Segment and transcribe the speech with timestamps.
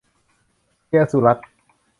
[0.87, 1.47] เธียรสุรัตน์